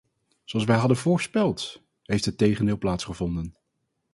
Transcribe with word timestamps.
Zoals 0.43 0.65
wij 0.65 0.77
hadden 0.77 0.97
voorspeld, 0.97 1.81
heeft 2.03 2.25
het 2.25 2.37
tegendeel 2.37 2.77
plaatsgevonden. 2.77 3.55